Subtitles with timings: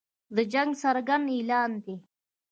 [0.35, 1.95] د جنګ څرګند اعلان دی.